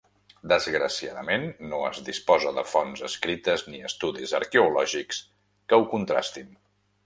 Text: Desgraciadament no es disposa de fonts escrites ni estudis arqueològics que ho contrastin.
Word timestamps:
Desgraciadament 0.51 1.45
no 1.73 1.81
es 1.89 1.99
disposa 2.07 2.55
de 2.57 2.65
fonts 2.71 3.05
escrites 3.09 3.67
ni 3.75 3.83
estudis 3.93 4.35
arqueològics 4.41 5.23
que 5.69 5.81
ho 5.81 5.89
contrastin. 5.97 6.53